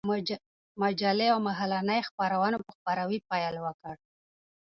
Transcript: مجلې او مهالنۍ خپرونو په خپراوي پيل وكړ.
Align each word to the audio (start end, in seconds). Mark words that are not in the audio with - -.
مجلې 0.81 1.27
او 1.33 1.39
مهالنۍ 1.47 1.99
خپرونو 2.09 2.57
په 2.65 2.71
خپراوي 2.77 3.19
پيل 3.29 3.55
وكړ. 3.61 3.95